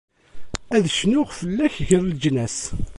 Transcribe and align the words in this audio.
Ad 0.75 0.85
cnuɣ 0.97 1.27
fell-ak 1.39 1.75
gar 1.87 2.03
leǧnas. 2.09 2.57